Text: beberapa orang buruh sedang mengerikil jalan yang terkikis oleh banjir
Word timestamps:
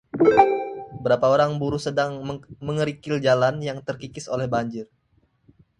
beberapa 0.97 1.27
orang 1.35 1.51
buruh 1.61 1.77
sedang 1.87 2.11
mengerikil 2.67 3.15
jalan 3.25 3.55
yang 3.67 3.79
terkikis 3.87 4.25
oleh 4.35 4.47
banjir 4.53 4.85